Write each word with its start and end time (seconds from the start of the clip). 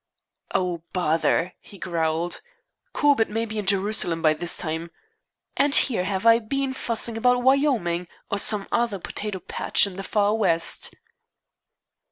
"Oh, 0.55 0.81
bother," 0.93 1.53
he 1.59 1.77
growled. 1.77 2.41
"Corbett 2.91 3.29
may 3.29 3.45
be 3.45 3.59
in 3.59 3.67
Jerusalem 3.67 4.23
by 4.23 4.33
this 4.33 4.57
time. 4.57 4.89
And 5.55 5.75
here 5.75 6.05
have 6.05 6.25
I 6.25 6.39
been 6.39 6.73
fussing 6.73 7.17
about 7.17 7.43
Wyoming 7.43 8.07
or 8.31 8.39
some 8.39 8.67
other 8.71 8.97
potato 8.97 9.37
patch 9.39 9.85
in 9.85 9.97
the 9.97 10.03
Far 10.03 10.33
West." 10.33 10.89